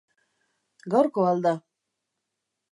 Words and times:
Gaurko 0.95 1.27
al 1.33 1.45
da? 1.45 1.55